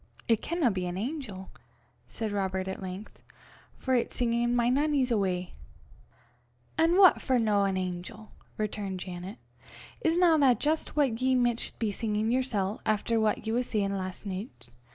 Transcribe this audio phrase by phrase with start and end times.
[0.27, 1.51] "It canna be an angel,"
[2.07, 3.21] said Robert at length,
[3.77, 5.51] "for it's singin' 'My Nannie's Awa.'"
[6.75, 9.37] "An' what for no an angel?" returned Janet.
[10.03, 14.25] "Isna that jist what ye micht be singin' yersel', efter what ye was sayin' last
[14.25, 14.71] nicht?